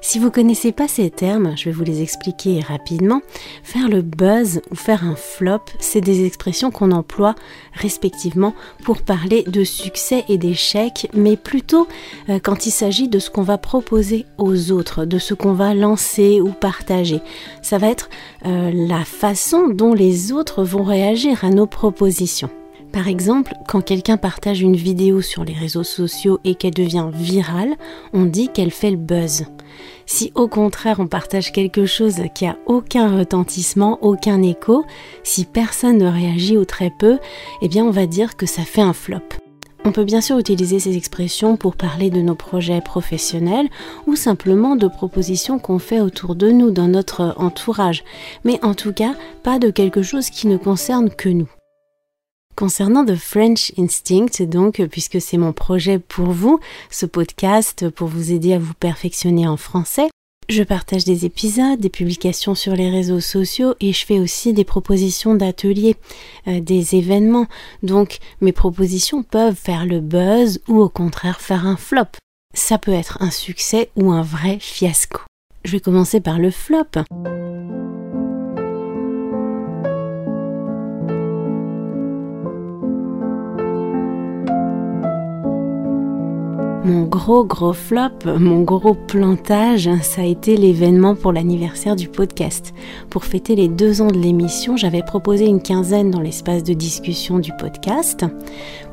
Si 0.04 0.18
vous 0.18 0.32
connaissez 0.32 0.72
pas 0.72 0.88
ces 0.88 1.12
termes, 1.12 1.56
je 1.56 1.66
vais 1.66 1.72
vous 1.72 1.84
les 1.84 2.02
expliquer 2.02 2.60
rapidement. 2.60 3.22
Faire 3.64 3.88
le 3.88 4.02
buzz 4.02 4.60
ou 4.72 4.76
faire 4.76 5.06
un 5.06 5.16
flop, 5.16 5.62
c'est 5.80 6.02
des 6.02 6.26
expressions 6.26 6.72
qu'on 6.72 6.92
emploie 6.92 7.36
respectivement 7.74 8.56
pour 8.84 9.04
parler 9.04 9.44
de 9.44 9.64
succès 9.64 10.26
et 10.28 10.40
d'échec, 10.40 11.08
mais 11.14 11.38
plutôt 11.38 11.88
euh, 12.30 12.40
quand 12.42 12.66
il 12.66 12.72
s'agit 12.72 13.10
de 13.10 13.20
ce 13.20 13.30
qu'on 13.30 13.44
va 13.44 13.60
proposer 13.60 14.26
aux 14.40 14.72
autres, 14.72 15.06
de 15.06 15.20
ce 15.20 15.36
qu'on 15.36 15.54
va 15.54 15.76
lancer 15.76 16.42
ou 16.42 16.50
partager. 16.50 17.22
Ça 17.62 17.78
va 17.78 17.88
être 17.88 18.10
euh, 18.48 18.72
la 18.74 19.06
façon 19.06 19.70
dont 19.70 19.94
les 19.94 20.32
autres 20.32 20.64
vont 20.64 20.84
réagir 20.84 21.46
à 21.46 21.52
nos 21.52 21.68
propositions. 21.68 22.50
Par 22.92 23.08
exemple, 23.08 23.54
quand 23.68 23.82
quelqu'un 23.82 24.18
partage 24.18 24.62
une 24.62 24.76
vidéo 24.76 25.22
sur 25.22 25.46
les 25.46 25.54
réseaux 25.54 25.84
sociaux 25.84 26.40
et 26.44 26.56
qu'elle 26.56 26.74
devient 26.74 27.10
virale, 27.14 27.76
on 28.14 28.26
dit 28.26 28.50
qu'elle 28.50 28.72
fait 28.72 28.92
le 28.92 28.98
buzz. 28.98 29.46
Si 30.06 30.32
au 30.36 30.48
contraire 30.48 31.00
on 31.00 31.08
partage 31.08 31.52
quelque 31.52 31.86
chose 31.86 32.22
qui 32.36 32.46
a 32.46 32.58
aucun 32.66 33.18
retentissement, 33.18 34.00
aucun 34.02 34.42
écho, 34.42 34.86
si 35.24 35.46
personne 35.46 35.98
ne 35.98 36.08
réagit 36.08 36.58
ou 36.58 36.66
très 36.66 36.92
peu, 37.00 37.20
eh 37.62 37.68
bien 37.68 37.86
on 37.86 37.92
va 37.92 38.08
dire 38.08 38.36
que 38.36 38.46
ça 38.46 38.64
fait 38.64 38.82
un 38.82 38.94
flop. 38.94 39.20
On 39.84 39.92
peut 39.92 40.04
bien 40.04 40.22
sûr 40.22 40.38
utiliser 40.38 40.80
ces 40.80 40.96
expressions 40.96 41.58
pour 41.58 41.76
parler 41.76 42.12
de 42.12 42.22
nos 42.22 42.36
projets 42.36 42.82
professionnels 42.82 43.68
ou 44.06 44.16
simplement 44.16 44.76
de 44.76 44.88
propositions 44.88 45.58
qu'on 45.58 45.80
fait 45.80 46.02
autour 46.02 46.36
de 46.36 46.52
nous 46.52 46.70
dans 46.70 46.88
notre 46.88 47.34
entourage, 47.38 48.04
mais 48.44 48.64
en 48.64 48.76
tout 48.76 48.94
cas 48.94 49.16
pas 49.44 49.58
de 49.58 49.72
quelque 49.72 50.04
chose 50.04 50.30
qui 50.30 50.48
ne 50.48 50.58
concerne 50.58 51.10
que 51.10 51.30
nous. 51.30 51.50
Concernant 52.62 53.04
The 53.04 53.16
French 53.16 53.74
Instinct, 53.80 54.44
donc, 54.44 54.86
puisque 54.92 55.20
c'est 55.20 55.40
mon 55.40 55.52
projet 55.52 55.98
pour 55.98 56.30
vous, 56.30 56.60
ce 56.92 57.08
podcast 57.08 57.90
pour 57.90 58.08
vous 58.08 58.32
aider 58.32 58.54
à 58.54 58.60
vous 58.60 58.76
perfectionner 58.76 59.48
en 59.48 59.58
français, 59.58 60.10
je 60.48 60.62
partage 60.62 61.04
des 61.04 61.26
épisodes, 61.26 61.80
des 61.80 61.90
publications 61.90 62.54
sur 62.54 62.76
les 62.76 62.92
réseaux 62.92 63.20
sociaux 63.20 63.74
et 63.80 63.94
je 63.94 64.06
fais 64.06 64.20
aussi 64.20 64.54
des 64.54 64.64
propositions 64.64 65.34
d'ateliers, 65.34 65.96
euh, 66.48 66.60
des 66.60 66.96
événements. 66.96 67.48
Donc 67.82 68.20
mes 68.42 68.52
propositions 68.52 69.24
peuvent 69.24 69.56
faire 69.56 69.88
le 69.88 70.00
buzz 70.00 70.62
ou 70.68 70.82
au 70.82 70.90
contraire 70.90 71.42
faire 71.42 71.66
un 71.66 71.78
flop. 71.78 72.12
Ça 72.54 72.78
peut 72.78 72.94
être 72.94 73.18
un 73.24 73.32
succès 73.32 73.90
ou 73.96 74.12
un 74.12 74.22
vrai 74.22 74.60
fiasco. 74.60 75.22
Je 75.66 75.72
vais 75.72 75.80
commencer 75.80 76.22
par 76.22 76.38
le 76.38 76.52
flop. 76.52 76.86
Mon 86.84 87.04
gros 87.04 87.46
gros 87.46 87.74
flop, 87.74 88.26
mon 88.26 88.64
gros 88.64 88.96
plantage, 88.96 89.88
ça 90.02 90.22
a 90.22 90.26
été 90.26 90.58
l'événement 90.58 91.14
pour 91.14 91.32
l'anniversaire 91.32 91.96
du 91.96 92.08
podcast. 92.08 92.74
Pour 93.12 93.24
fêter 93.24 93.56
les 93.56 93.68
deux 93.68 94.02
ans 94.02 94.08
de 94.08 94.18
l'émission, 94.18 94.78
j'avais 94.78 95.04
proposé 95.04 95.46
une 95.46 95.62
quinzaine 95.62 96.10
dans 96.10 96.22
l'espace 96.22 96.64
de 96.64 96.74
discussion 96.74 97.38
du 97.38 97.52
podcast 97.60 98.26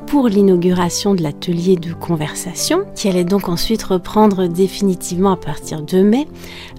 pour 0.09 0.27
l'inauguration 0.27 1.13
de 1.13 1.21
l'atelier 1.21 1.75
de 1.75 1.93
conversation, 1.93 2.83
qui 2.95 3.07
allait 3.07 3.23
donc 3.23 3.47
ensuite 3.47 3.83
reprendre 3.83 4.47
définitivement 4.47 5.33
à 5.33 5.37
partir 5.37 5.83
de 5.83 6.01
mai, 6.01 6.27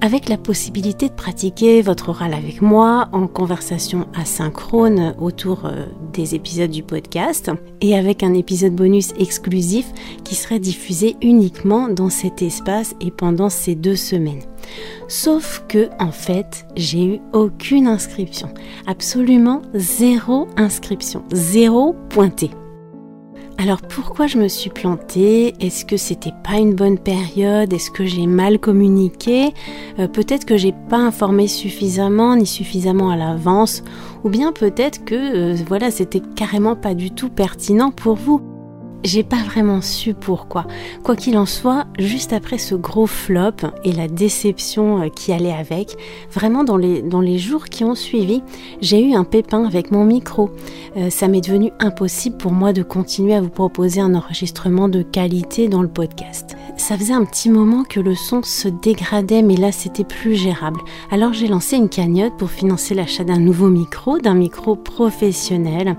avec 0.00 0.28
la 0.28 0.36
possibilité 0.36 1.08
de 1.08 1.14
pratiquer 1.14 1.80
votre 1.80 2.08
oral 2.08 2.34
avec 2.34 2.60
moi 2.60 3.08
en 3.12 3.28
conversation 3.28 4.08
asynchrone 4.20 5.14
autour 5.20 5.64
euh, 5.64 5.86
des 6.12 6.34
épisodes 6.34 6.72
du 6.72 6.82
podcast, 6.82 7.52
et 7.80 7.96
avec 7.96 8.24
un 8.24 8.34
épisode 8.34 8.74
bonus 8.74 9.12
exclusif 9.16 9.86
qui 10.24 10.34
serait 10.34 10.58
diffusé 10.58 11.16
uniquement 11.22 11.88
dans 11.88 12.10
cet 12.10 12.42
espace 12.42 12.96
et 13.00 13.12
pendant 13.12 13.48
ces 13.48 13.76
deux 13.76 13.96
semaines. 13.96 14.42
Sauf 15.06 15.64
que, 15.68 15.88
en 16.00 16.10
fait, 16.10 16.66
j'ai 16.74 17.04
eu 17.04 17.20
aucune 17.32 17.86
inscription. 17.86 18.48
Absolument 18.88 19.62
zéro 19.72 20.48
inscription. 20.56 21.22
Zéro 21.32 21.94
pointé. 22.08 22.50
Alors 23.62 23.82
pourquoi 23.82 24.26
je 24.26 24.38
me 24.38 24.48
suis 24.48 24.70
plantée? 24.70 25.54
Est-ce 25.60 25.84
que 25.84 25.98
c'était 25.98 26.32
pas 26.42 26.56
une 26.56 26.74
bonne 26.74 26.96
période? 26.98 27.70
Est-ce 27.74 27.90
que 27.90 28.06
j'ai 28.06 28.26
mal 28.26 28.58
communiqué? 28.58 29.52
Euh, 29.98 30.08
Peut-être 30.08 30.46
que 30.46 30.56
j'ai 30.56 30.72
pas 30.88 30.96
informé 30.96 31.46
suffisamment 31.46 32.36
ni 32.36 32.46
suffisamment 32.46 33.10
à 33.10 33.16
l'avance, 33.16 33.82
ou 34.24 34.30
bien 34.30 34.52
peut-être 34.52 35.04
que 35.04 35.14
euh, 35.14 35.56
voilà 35.68 35.90
c'était 35.90 36.22
carrément 36.36 36.74
pas 36.74 36.94
du 36.94 37.10
tout 37.10 37.28
pertinent 37.28 37.90
pour 37.90 38.14
vous. 38.14 38.40
J'ai 39.02 39.22
pas 39.22 39.42
vraiment 39.42 39.80
su 39.80 40.12
pourquoi. 40.12 40.66
Quoi 41.02 41.16
qu'il 41.16 41.38
en 41.38 41.46
soit, 41.46 41.86
juste 41.98 42.34
après 42.34 42.58
ce 42.58 42.74
gros 42.74 43.06
flop 43.06 43.66
et 43.82 43.92
la 43.92 44.08
déception 44.08 45.02
euh, 45.02 45.08
qui 45.08 45.32
allait 45.32 45.54
avec, 45.54 45.96
vraiment 46.30 46.64
dans 46.64 46.76
les, 46.76 47.00
dans 47.00 47.22
les 47.22 47.38
jours 47.38 47.64
qui 47.64 47.82
ont 47.82 47.94
suivi, 47.94 48.42
j'ai 48.82 49.02
eu 49.02 49.14
un 49.14 49.24
pépin 49.24 49.64
avec 49.64 49.90
mon 49.90 50.04
micro. 50.04 50.50
Euh, 50.98 51.08
ça 51.08 51.28
m'est 51.28 51.40
devenu 51.40 51.72
impossible 51.78 52.36
pour 52.36 52.52
moi 52.52 52.74
de 52.74 52.82
continuer 52.82 53.34
à 53.34 53.40
vous 53.40 53.48
proposer 53.48 54.02
un 54.02 54.14
enregistrement 54.14 54.90
de 54.90 55.00
qualité 55.00 55.68
dans 55.68 55.82
le 55.82 55.88
podcast. 55.88 56.54
Ça 56.76 56.98
faisait 56.98 57.14
un 57.14 57.24
petit 57.24 57.48
moment 57.48 57.84
que 57.84 58.00
le 58.00 58.14
son 58.14 58.42
se 58.42 58.68
dégradait, 58.68 59.42
mais 59.42 59.56
là 59.56 59.72
c'était 59.72 60.04
plus 60.04 60.34
gérable. 60.34 60.80
Alors 61.10 61.32
j'ai 61.32 61.48
lancé 61.48 61.76
une 61.76 61.88
cagnotte 61.88 62.36
pour 62.36 62.50
financer 62.50 62.94
l'achat 62.94 63.24
d'un 63.24 63.38
nouveau 63.38 63.68
micro, 63.68 64.18
d'un 64.18 64.34
micro 64.34 64.76
professionnel. 64.76 65.96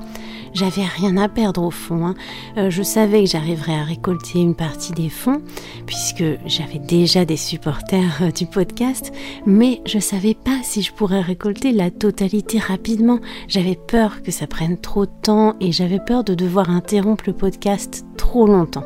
J'avais 0.53 0.83
rien 0.83 1.15
à 1.17 1.29
perdre 1.29 1.63
au 1.63 1.71
fond. 1.71 2.07
Hein. 2.07 2.15
Euh, 2.57 2.69
je 2.69 2.83
savais 2.83 3.23
que 3.23 3.29
j'arriverais 3.29 3.75
à 3.75 3.83
récolter 3.83 4.39
une 4.39 4.55
partie 4.55 4.91
des 4.91 5.09
fonds, 5.09 5.41
puisque 5.85 6.23
j'avais 6.45 6.79
déjà 6.79 7.23
des 7.23 7.37
supporters 7.37 8.21
euh, 8.21 8.31
du 8.31 8.45
podcast, 8.45 9.13
mais 9.45 9.81
je 9.85 9.99
savais 9.99 10.33
pas 10.33 10.59
si 10.63 10.81
je 10.81 10.91
pourrais 10.91 11.21
récolter 11.21 11.71
la 11.71 11.89
totalité 11.89 12.59
rapidement. 12.59 13.19
J'avais 13.47 13.75
peur 13.75 14.21
que 14.23 14.31
ça 14.31 14.47
prenne 14.47 14.77
trop 14.77 15.05
de 15.05 15.11
temps 15.21 15.55
et 15.61 15.71
j'avais 15.71 15.99
peur 15.99 16.23
de 16.23 16.33
devoir 16.33 16.69
interrompre 16.69 17.23
le 17.27 17.33
podcast 17.33 18.05
trop 18.17 18.45
longtemps. 18.45 18.85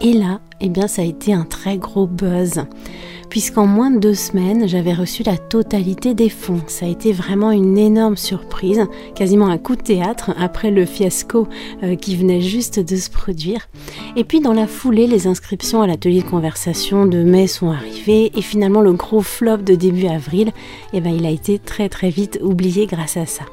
Et 0.00 0.12
là, 0.12 0.40
eh 0.60 0.68
bien, 0.68 0.86
ça 0.86 1.02
a 1.02 1.04
été 1.04 1.32
un 1.32 1.44
très 1.44 1.78
gros 1.78 2.06
buzz 2.06 2.64
puisqu'en 3.28 3.66
moins 3.66 3.90
de 3.90 3.98
deux 3.98 4.14
semaines, 4.14 4.68
j'avais 4.68 4.92
reçu 4.92 5.22
la 5.22 5.36
totalité 5.36 6.14
des 6.14 6.28
fonds. 6.28 6.62
Ça 6.66 6.86
a 6.86 6.88
été 6.88 7.12
vraiment 7.12 7.50
une 7.50 7.78
énorme 7.78 8.16
surprise, 8.16 8.86
quasiment 9.14 9.46
un 9.46 9.58
coup 9.58 9.76
de 9.76 9.82
théâtre 9.82 10.32
après 10.38 10.70
le 10.70 10.84
fiasco 10.84 11.48
euh, 11.82 11.96
qui 11.96 12.16
venait 12.16 12.40
juste 12.40 12.80
de 12.80 12.96
se 12.96 13.10
produire. 13.10 13.68
Et 14.16 14.24
puis 14.24 14.40
dans 14.40 14.52
la 14.52 14.66
foulée, 14.66 15.06
les 15.06 15.26
inscriptions 15.26 15.82
à 15.82 15.86
l'atelier 15.86 16.22
de 16.22 16.28
conversation 16.28 17.06
de 17.06 17.22
mai 17.22 17.46
sont 17.46 17.70
arrivées 17.70 18.32
et 18.34 18.42
finalement 18.42 18.80
le 18.80 18.92
gros 18.92 19.22
flop 19.22 19.58
de 19.58 19.74
début 19.74 20.06
avril, 20.06 20.52
eh 20.92 21.00
ben, 21.00 21.14
il 21.14 21.26
a 21.26 21.30
été 21.30 21.58
très 21.58 21.88
très 21.88 22.10
vite 22.10 22.38
oublié 22.42 22.86
grâce 22.86 23.16
à 23.16 23.26
ça. 23.26 23.44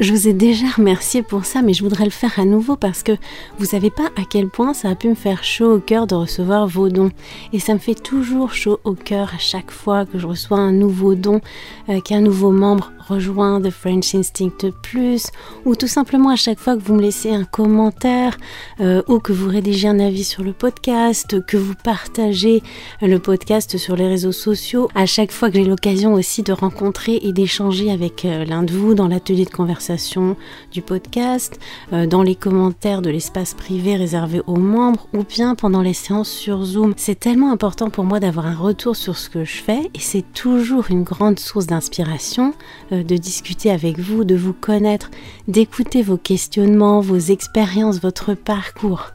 Je 0.00 0.10
vous 0.12 0.26
ai 0.26 0.32
déjà 0.32 0.66
remercié 0.76 1.22
pour 1.22 1.44
ça, 1.44 1.60
mais 1.60 1.74
je 1.74 1.82
voudrais 1.82 2.04
le 2.04 2.10
faire 2.10 2.38
à 2.38 2.44
nouveau 2.44 2.76
parce 2.76 3.02
que 3.02 3.12
vous 3.58 3.66
savez 3.66 3.90
pas 3.90 4.06
à 4.16 4.22
quel 4.28 4.48
point 4.48 4.72
ça 4.72 4.88
a 4.88 4.94
pu 4.94 5.08
me 5.08 5.14
faire 5.14 5.44
chaud 5.44 5.76
au 5.76 5.78
cœur 5.80 6.06
de 6.06 6.14
recevoir 6.14 6.66
vos 6.66 6.88
dons. 6.88 7.10
Et 7.52 7.58
ça 7.58 7.74
me 7.74 7.78
fait 7.78 7.94
toujours 7.94 8.54
chaud 8.54 8.80
au 8.84 8.94
cœur 8.94 9.32
à 9.34 9.38
chaque 9.38 9.70
fois 9.70 10.06
que 10.06 10.18
je 10.18 10.26
reçois 10.26 10.58
un 10.58 10.72
nouveau 10.72 11.14
don, 11.14 11.40
euh, 11.88 12.00
qu'un 12.00 12.20
nouveau 12.20 12.50
membre 12.50 12.92
rejoint 13.08 13.60
The 13.60 13.70
French 13.70 14.14
Instinct 14.14 14.70
Plus, 14.82 15.26
ou 15.64 15.76
tout 15.76 15.86
simplement 15.86 16.30
à 16.30 16.36
chaque 16.36 16.58
fois 16.58 16.76
que 16.76 16.82
vous 16.82 16.94
me 16.94 17.02
laissez 17.02 17.30
un 17.30 17.44
commentaire, 17.44 18.36
euh, 18.80 19.02
ou 19.08 19.18
que 19.18 19.32
vous 19.32 19.48
rédigez 19.48 19.88
un 19.88 20.00
avis 20.00 20.24
sur 20.24 20.42
le 20.42 20.52
podcast, 20.52 21.44
que 21.46 21.56
vous 21.56 21.74
partagez 21.82 22.62
le 23.00 23.18
podcast 23.18 23.76
sur 23.76 23.96
les 23.96 24.08
réseaux 24.08 24.32
sociaux, 24.32 24.88
à 24.94 25.06
chaque 25.06 25.32
fois 25.32 25.50
que 25.50 25.56
j'ai 25.56 25.64
l'occasion 25.64 26.14
aussi 26.14 26.42
de 26.42 26.52
rencontrer 26.52 27.18
et 27.22 27.32
d'échanger 27.32 27.90
avec 27.90 28.24
euh, 28.24 28.44
l'un 28.44 28.62
de 28.62 28.72
vous 28.72 28.94
dans 28.94 29.08
l'atelier 29.08 29.44
de 29.44 29.50
conversation 29.50 30.36
du 30.70 30.82
podcast, 30.82 31.58
euh, 31.92 32.06
dans 32.06 32.22
les 32.22 32.34
commentaires 32.34 33.02
de 33.02 33.10
l'espace 33.10 33.54
privé 33.54 33.96
réservé 33.96 34.40
aux 34.46 34.56
membres, 34.56 35.08
ou 35.12 35.24
bien 35.24 35.54
pendant 35.54 35.82
les 35.82 35.94
séances 35.94 36.30
sur 36.30 36.64
Zoom. 36.64 36.94
C'est 36.96 37.18
tellement 37.18 37.52
important 37.52 37.90
pour 37.90 38.04
moi 38.04 38.20
d'avoir 38.20 38.46
un 38.46 38.56
retour 38.56 38.96
sur 38.96 39.16
ce 39.16 39.28
que 39.28 39.44
je 39.44 39.56
fais, 39.56 39.90
et 39.94 40.00
c'est 40.00 40.24
toujours 40.32 40.86
une 40.90 41.02
grande 41.02 41.38
source 41.38 41.66
d'inspiration 41.66 42.54
de 42.92 43.16
discuter 43.16 43.70
avec 43.70 43.98
vous, 43.98 44.24
de 44.24 44.36
vous 44.36 44.52
connaître, 44.52 45.10
d'écouter 45.48 46.02
vos 46.02 46.16
questionnements, 46.16 47.00
vos 47.00 47.18
expériences, 47.18 48.00
votre 48.00 48.34
parcours. 48.34 49.12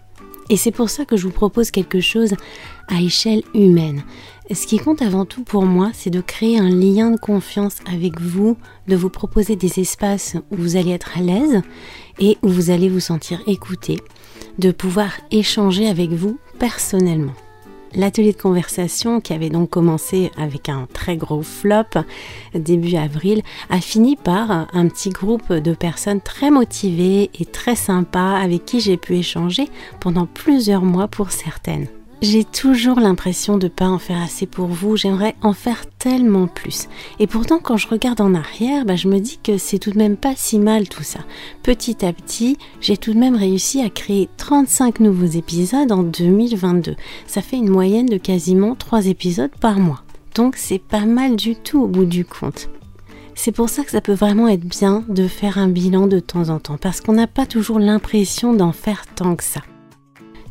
Et 0.49 0.57
c'est 0.57 0.71
pour 0.71 0.89
ça 0.89 1.05
que 1.05 1.17
je 1.17 1.23
vous 1.23 1.33
propose 1.33 1.71
quelque 1.71 1.99
chose 1.99 2.33
à 2.87 3.01
échelle 3.01 3.43
humaine. 3.53 4.03
Ce 4.49 4.65
qui 4.65 4.77
compte 4.77 5.01
avant 5.01 5.25
tout 5.25 5.43
pour 5.43 5.65
moi, 5.65 5.91
c'est 5.93 6.09
de 6.09 6.21
créer 6.21 6.57
un 6.57 6.69
lien 6.69 7.11
de 7.11 7.19
confiance 7.19 7.77
avec 7.85 8.21
vous, 8.21 8.55
de 8.87 8.95
vous 8.95 9.09
proposer 9.09 9.57
des 9.57 9.79
espaces 9.81 10.37
où 10.51 10.55
vous 10.55 10.77
allez 10.77 10.91
être 10.91 11.17
à 11.17 11.21
l'aise 11.21 11.61
et 12.19 12.37
où 12.43 12.47
vous 12.47 12.69
allez 12.69 12.87
vous 12.87 13.01
sentir 13.01 13.41
écouté, 13.45 13.97
de 14.57 14.71
pouvoir 14.71 15.11
échanger 15.31 15.89
avec 15.89 16.11
vous 16.11 16.39
personnellement. 16.59 17.33
L'atelier 17.95 18.33
de 18.33 18.41
conversation, 18.41 19.21
qui 19.21 19.33
avait 19.33 19.49
donc 19.49 19.69
commencé 19.69 20.31
avec 20.37 20.69
un 20.69 20.87
très 20.93 21.17
gros 21.17 21.41
flop 21.41 22.01
début 22.53 22.95
avril, 22.95 23.41
a 23.69 23.79
fini 23.79 24.15
par 24.15 24.67
un 24.73 24.87
petit 24.87 25.09
groupe 25.09 25.53
de 25.53 25.73
personnes 25.73 26.21
très 26.21 26.51
motivées 26.51 27.29
et 27.39 27.45
très 27.45 27.75
sympas 27.75 28.37
avec 28.37 28.65
qui 28.65 28.79
j'ai 28.79 28.97
pu 28.97 29.15
échanger 29.15 29.67
pendant 29.99 30.25
plusieurs 30.25 30.83
mois 30.83 31.07
pour 31.07 31.31
certaines. 31.31 31.87
J'ai 32.23 32.43
toujours 32.43 32.99
l'impression 32.99 33.59
de 33.59 33.67
pas 33.67 33.87
en 33.87 33.99
faire 33.99 34.19
assez 34.19 34.47
pour 34.47 34.65
vous, 34.65 34.97
j'aimerais 34.97 35.35
en 35.43 35.53
faire 35.53 35.85
tellement 35.99 36.47
plus. 36.47 36.87
Et 37.19 37.27
pourtant 37.27 37.59
quand 37.59 37.77
je 37.77 37.87
regarde 37.87 38.21
en 38.21 38.33
arrière, 38.33 38.85
bah, 38.85 38.95
je 38.95 39.07
me 39.07 39.19
dis 39.19 39.39
que 39.43 39.59
c'est 39.59 39.77
tout 39.77 39.91
de 39.91 39.99
même 39.99 40.17
pas 40.17 40.33
si 40.35 40.57
mal 40.57 40.89
tout 40.89 41.03
ça. 41.03 41.19
Petit 41.61 42.03
à 42.03 42.13
petit, 42.13 42.57
j'ai 42.81 42.97
tout 42.97 43.13
de 43.13 43.19
même 43.19 43.35
réussi 43.35 43.83
à 43.83 43.91
créer 43.91 44.29
35 44.37 44.99
nouveaux 44.99 45.27
épisodes 45.27 45.91
en 45.91 46.01
2022. 46.01 46.95
Ça 47.27 47.43
fait 47.43 47.57
une 47.57 47.69
moyenne 47.69 48.07
de 48.07 48.17
quasiment 48.17 48.73
3 48.73 49.05
épisodes 49.05 49.55
par 49.61 49.77
mois. 49.77 50.01
Donc 50.33 50.55
c'est 50.55 50.79
pas 50.79 51.05
mal 51.05 51.35
du 51.35 51.55
tout 51.55 51.83
au 51.83 51.87
bout 51.87 52.05
du 52.05 52.25
compte. 52.25 52.69
C'est 53.35 53.51
pour 53.51 53.69
ça 53.69 53.83
que 53.83 53.91
ça 53.91 54.01
peut 54.01 54.13
vraiment 54.13 54.47
être 54.47 54.65
bien 54.65 55.03
de 55.07 55.27
faire 55.27 55.59
un 55.59 55.67
bilan 55.67 56.07
de 56.07 56.19
temps 56.19 56.49
en 56.49 56.57
temps, 56.57 56.77
parce 56.77 57.01
qu'on 57.01 57.13
n'a 57.13 57.27
pas 57.27 57.45
toujours 57.45 57.77
l'impression 57.77 58.55
d'en 58.55 58.71
faire 58.71 59.05
tant 59.13 59.35
que 59.35 59.43
ça. 59.43 59.61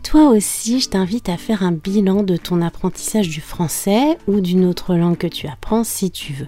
Toi 0.06 0.28
aussi, 0.28 0.78
je 0.78 0.88
t'invite 0.88 1.28
à 1.28 1.36
faire 1.36 1.64
un 1.64 1.72
bilan 1.72 2.22
de 2.22 2.36
ton 2.36 2.62
apprentissage 2.62 3.28
du 3.28 3.40
français 3.40 4.16
ou 4.28 4.40
d'une 4.40 4.64
autre 4.64 4.94
langue 4.94 5.16
que 5.16 5.26
tu 5.26 5.48
apprends 5.48 5.82
si 5.82 6.12
tu 6.12 6.32
veux. 6.32 6.46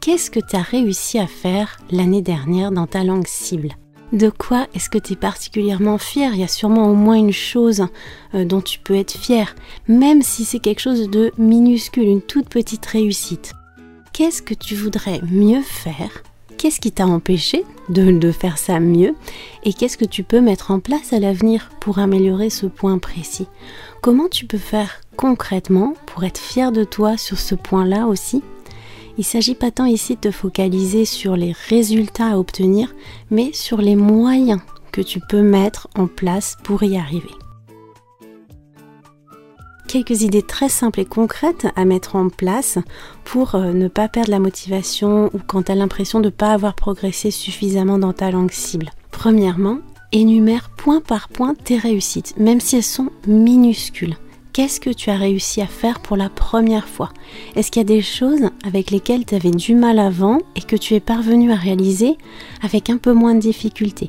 Qu'est-ce 0.00 0.28
que 0.28 0.40
tu 0.40 0.56
as 0.56 0.62
réussi 0.62 1.16
à 1.20 1.28
faire 1.28 1.78
l'année 1.92 2.20
dernière 2.20 2.72
dans 2.72 2.88
ta 2.88 3.04
langue 3.04 3.28
cible? 3.28 3.76
De 4.12 4.28
quoi 4.28 4.66
est-ce 4.74 4.90
que 4.90 4.98
tu 4.98 5.12
es 5.12 5.16
particulièrement 5.16 5.98
fier 5.98 6.34
Il 6.34 6.40
y 6.40 6.42
a 6.42 6.48
sûrement 6.48 6.90
au 6.90 6.96
moins 6.96 7.14
une 7.14 7.32
chose 7.32 7.86
euh, 8.34 8.44
dont 8.44 8.60
tu 8.60 8.80
peux 8.80 8.96
être 8.96 9.16
fier, 9.16 9.54
même 9.86 10.20
si 10.20 10.44
c'est 10.44 10.58
quelque 10.58 10.80
chose 10.80 11.08
de 11.08 11.30
minuscule, 11.38 12.08
une 12.08 12.22
toute 12.22 12.48
petite 12.48 12.86
réussite. 12.86 13.52
Qu'est-ce 14.12 14.42
que 14.42 14.54
tu 14.54 14.74
voudrais 14.74 15.20
mieux 15.30 15.62
faire 15.62 16.24
qu'est-ce 16.56 16.80
qui 16.80 16.92
t'a 16.92 17.06
empêché 17.06 17.64
de, 17.88 18.30
faire 18.30 18.58
ça 18.58 18.80
mieux 18.80 19.14
et 19.64 19.72
qu'est-ce 19.72 19.98
que 19.98 20.04
tu 20.04 20.22
peux 20.22 20.40
mettre 20.40 20.70
en 20.70 20.80
place 20.80 21.12
à 21.12 21.18
l'avenir 21.18 21.70
pour 21.80 21.98
améliorer 21.98 22.50
ce 22.50 22.66
point 22.66 22.98
précis? 22.98 23.46
Comment 24.00 24.28
tu 24.28 24.46
peux 24.46 24.58
faire 24.58 25.00
concrètement 25.16 25.94
pour 26.06 26.24
être 26.24 26.38
fier 26.38 26.72
de 26.72 26.84
toi 26.84 27.16
sur 27.16 27.38
ce 27.38 27.54
point-là 27.54 28.06
aussi? 28.06 28.42
Il 29.18 29.20
ne 29.20 29.24
s'agit 29.24 29.54
pas 29.54 29.70
tant 29.70 29.86
ici 29.86 30.14
de 30.14 30.20
te 30.20 30.30
focaliser 30.30 31.04
sur 31.04 31.36
les 31.36 31.52
résultats 31.68 32.32
à 32.32 32.38
obtenir, 32.38 32.94
mais 33.30 33.50
sur 33.52 33.78
les 33.78 33.96
moyens 33.96 34.60
que 34.92 35.00
tu 35.00 35.20
peux 35.20 35.42
mettre 35.42 35.88
en 35.96 36.06
place 36.06 36.56
pour 36.62 36.82
y 36.82 36.96
arriver 36.96 37.39
quelques 39.90 40.22
idées 40.22 40.42
très 40.42 40.68
simples 40.68 41.00
et 41.00 41.04
concrètes 41.04 41.66
à 41.74 41.84
mettre 41.84 42.14
en 42.14 42.28
place 42.28 42.78
pour 43.24 43.56
euh, 43.56 43.72
ne 43.72 43.88
pas 43.88 44.06
perdre 44.06 44.30
la 44.30 44.38
motivation 44.38 45.30
ou 45.34 45.40
quand 45.44 45.64
tu 45.64 45.72
as 45.72 45.74
l'impression 45.74 46.20
de 46.20 46.26
ne 46.26 46.30
pas 46.30 46.52
avoir 46.52 46.76
progressé 46.76 47.32
suffisamment 47.32 47.98
dans 47.98 48.12
ta 48.12 48.30
langue 48.30 48.52
cible. 48.52 48.90
Premièrement, 49.10 49.78
énumère 50.12 50.70
point 50.70 51.00
par 51.00 51.28
point 51.28 51.54
tes 51.54 51.76
réussites, 51.76 52.34
même 52.38 52.60
si 52.60 52.76
elles 52.76 52.84
sont 52.84 53.10
minuscules. 53.26 54.14
Qu'est-ce 54.52 54.78
que 54.78 54.90
tu 54.90 55.10
as 55.10 55.16
réussi 55.16 55.60
à 55.60 55.66
faire 55.66 55.98
pour 55.98 56.16
la 56.16 56.28
première 56.28 56.86
fois? 56.86 57.10
Est-ce 57.56 57.72
qu'il 57.72 57.80
y 57.80 57.84
a 57.84 57.96
des 57.96 58.02
choses 58.02 58.48
avec 58.64 58.92
lesquelles 58.92 59.26
tu 59.26 59.34
avais 59.34 59.50
du 59.50 59.74
mal 59.74 59.98
avant 59.98 60.38
et 60.54 60.62
que 60.62 60.76
tu 60.76 60.94
es 60.94 61.00
parvenu 61.00 61.50
à 61.50 61.56
réaliser 61.56 62.16
avec 62.62 62.90
un 62.90 62.96
peu 62.96 63.12
moins 63.12 63.34
de 63.34 63.40
difficulté? 63.40 64.08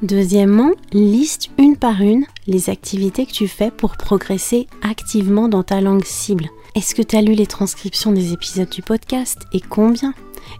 Deuxièmement, 0.00 0.70
liste 0.92 1.50
une 1.58 1.76
par 1.76 2.00
une 2.00 2.24
les 2.48 2.70
activités 2.70 3.26
que 3.26 3.32
tu 3.32 3.46
fais 3.46 3.70
pour 3.70 3.96
progresser 3.96 4.66
activement 4.82 5.48
dans 5.48 5.62
ta 5.62 5.80
langue 5.80 6.04
cible. 6.04 6.48
Est-ce 6.74 6.94
que 6.94 7.02
tu 7.02 7.14
as 7.14 7.22
lu 7.22 7.34
les 7.34 7.46
transcriptions 7.46 8.10
des 8.10 8.32
épisodes 8.32 8.70
du 8.70 8.82
podcast 8.82 9.38
et 9.52 9.60
combien? 9.60 10.14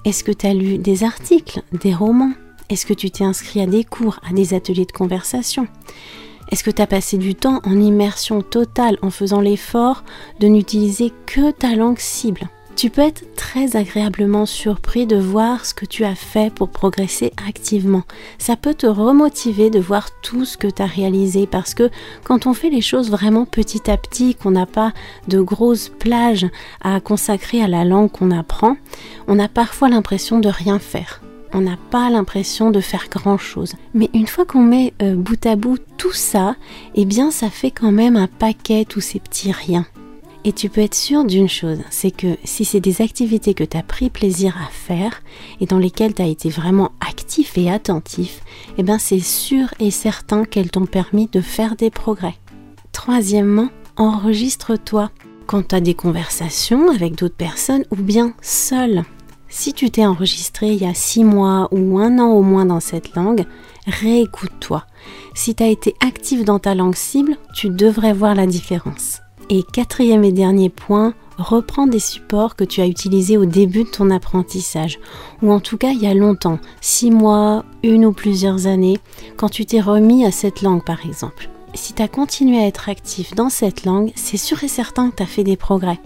Est-ce 0.04 0.23
que 0.23 0.33
tu 0.33 0.47
as 0.47 0.54
lu 0.54 0.78
des 0.78 1.02
articles, 1.02 1.62
des 1.73 1.95
romans? 1.95 2.33
Est-ce 2.68 2.85
que 2.85 2.92
tu 2.92 3.11
t'es 3.11 3.25
inscrit 3.25 3.62
à 3.62 3.66
des 3.66 3.85
cours, 3.85 4.21
à 4.28 4.35
des 4.35 4.52
ateliers 4.52 4.85
de 4.85 4.92
conversation? 4.92 5.66
Est-ce 6.50 6.62
que 6.62 6.71
tu 6.71 6.83
as 6.83 6.87
passé 6.87 7.16
du 7.16 7.35
temps 7.35 7.61
en 7.64 7.80
immersion 7.80 8.42
totale 8.42 8.99
en 9.00 9.11
faisant 9.11 9.40
l'effort 9.40 10.04
de 10.40 10.47
n'utiliser 10.47 11.12
que 11.26 11.50
ta 11.50 11.75
langue 11.75 11.99
cible? 11.99 12.49
Tu 12.78 12.90
peux 12.90 13.02
être 13.02 13.35
très 13.35 13.75
agréablement 13.75 14.47
surpris 14.47 15.04
de 15.04 15.16
voir 15.16 15.66
ce 15.66 15.75
que 15.75 15.85
tu 15.85 16.04
as 16.04 16.14
fait 16.14 16.54
pour 16.54 16.68
progresser 16.68 17.32
activement. 17.49 18.04
Ça 18.38 18.54
peut 18.54 18.73
te 18.73 18.87
remotiver 18.87 19.68
de 19.68 19.80
voir 19.80 20.11
tout 20.23 20.44
ce 20.44 20.56
que 20.56 20.68
tu 20.68 20.80
as 20.80 20.87
réalisé 20.87 21.49
parce 21.49 21.75
que 21.75 21.90
quand 22.23 22.47
on 22.47 22.54
fait 22.54 22.70
les 22.70 22.80
choses 22.80 23.11
vraiment 23.11 23.47
petit 23.47 23.90
à 23.90 23.97
petit, 23.97 24.37
qu'on 24.37 24.52
n'a 24.52 24.64
pas 24.64 24.92
de 25.26 25.40
grosses 25.40 25.88
plages 25.88 26.47
à 26.80 27.00
consacrer 27.00 27.61
à 27.61 27.66
la 27.66 27.85
langue 27.85 28.12
qu'on 28.12 28.30
apprend, 28.30 28.76
on 29.26 29.40
a 29.40 29.49
parfois 29.49 29.88
l'impression 29.88 30.38
de 30.38 30.49
rien 30.49 30.78
faire 30.78 31.20
on 31.54 31.62
n'a 31.62 31.78
pas 31.90 32.11
l'impression 32.11 32.70
de 32.70 32.80
faire 32.80 33.06
grand-chose. 33.11 33.73
Mais 33.94 34.11
une 34.12 34.26
fois 34.26 34.44
qu'on 34.44 34.61
met 34.61 34.92
euh, 35.00 35.16
bout 35.16 35.47
à 35.47 35.56
bout 35.56 35.78
tout 35.97 36.12
ça, 36.12 36.56
eh 36.94 37.06
bien 37.06 37.30
ça 37.30 37.49
fait 37.49 37.70
quand 37.70 37.90
même 37.90 38.16
un 38.16 38.26
paquet 38.26 38.85
tous 38.87 39.00
ces 39.00 39.18
petits 39.18 39.50
riens. 39.50 39.87
Et 40.49 40.52
tu 40.52 40.71
peux 40.71 40.81
être 40.81 40.95
sûr 40.95 41.26
d'une 41.26 41.47
chose, 41.47 41.81
c'est 41.90 42.11
que 42.11 42.38
si 42.43 42.64
c'est 42.64 42.81
des 42.81 43.02
activités 43.02 43.52
que 43.52 43.64
tu 43.64 43.76
as 43.76 43.83
pris 43.83 44.09
plaisir 44.09 44.57
à 44.57 44.71
faire 44.71 45.21
et 45.61 45.67
dans 45.67 45.78
lesquelles 45.78 46.14
tu 46.14 46.23
as 46.23 46.26
été 46.26 46.49
vraiment 46.49 46.93
actif 47.07 47.59
et 47.59 47.71
attentif, 47.71 48.40
eh 48.78 48.83
bien 48.83 48.99
c'est 48.99 49.21
sûr 49.21 49.75
et 49.78 49.90
certain 49.90 50.47
qu'elles 50.47 50.71
t'ont 50.71 50.87
permis 50.87 51.26
de 51.26 51.43
faire 51.43 51.76
des 51.76 51.90
progrès. 51.90 52.37
Troisièmement, 52.93 53.69
enregistre-toi 53.99 55.11
quand 55.47 55.69
tu 55.69 55.75
as 55.75 55.81
des 55.81 55.93
conversations 55.93 56.88
avec 56.88 57.14
d'autres 57.14 57.37
personnes 57.37 57.85
ou 57.90 57.97
bien 57.97 58.33
seul. 58.40 59.02
Si 59.50 59.75
tu 59.75 59.90
t'es 59.90 60.07
enregistré 60.07 60.69
il 60.69 60.83
y 60.83 60.87
a 60.87 60.95
six 60.95 61.25
mois 61.25 61.69
ou 61.73 61.99
un 61.99 62.19
an 62.19 62.31
au 62.31 62.40
moins 62.40 62.64
dans 62.64 62.81
cette 62.81 63.14
langue, 63.14 63.45
réécoute-toi. 63.87 64.87
Si 65.35 65.55
tu 65.55 65.62
as 65.62 65.69
été 65.69 65.95
actif 66.00 66.43
dans 66.47 66.59
ta 66.59 66.75
langue 66.75 66.97
cible, 66.97 67.37
tu 67.55 67.69
devrais 67.69 68.14
voir 68.14 68.35
la 68.35 68.47
différence. 68.47 69.21
Et 69.50 69.62
quatrième 69.62 70.25
et 70.25 70.33
dernier 70.33 70.69
point, 70.69 71.14
reprends 71.38 71.87
des 71.87 72.00
supports 72.00 72.57
que 72.57 72.64
tu 72.64 72.81
as 72.81 72.87
utilisés 72.87 73.37
au 73.37 73.47
début 73.47 73.85
de 73.85 73.88
ton 73.88 74.11
apprentissage, 74.11 74.99
ou 75.43 75.52
en 75.52 75.61
tout 75.61 75.78
cas 75.78 75.90
il 75.90 76.02
y 76.02 76.07
a 76.07 76.14
longtemps, 76.14 76.59
six 76.81 77.11
mois, 77.11 77.64
une 77.83 78.05
ou 78.05 78.12
plusieurs 78.12 78.67
années, 78.67 78.99
quand 79.37 79.49
tu 79.49 79.64
t'es 79.64 79.81
remis 79.81 80.26
à 80.26 80.33
cette 80.33 80.62
langue 80.62 80.85
par 80.85 81.07
exemple 81.07 81.49
si 81.75 81.93
tu 81.93 82.02
as 82.02 82.09
continué 82.09 82.59
à 82.59 82.67
être 82.67 82.88
actif 82.88 83.35
dans 83.35 83.50
cette 83.50 83.85
langue, 83.85 84.12
c'est 84.14 84.37
sûr 84.37 84.62
et 84.64 84.69
certain 84.69 85.11
que 85.11 85.17
tu 85.17 85.23
as 85.23 85.26
fait 85.26 85.45
des 85.45 85.57
progrès. 85.57 85.99